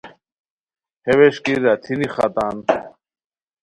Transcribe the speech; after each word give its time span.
ہے 1.05 1.13
ووݰکی 1.19 1.53
راتھینی 1.63 2.07
ختان 2.15 2.55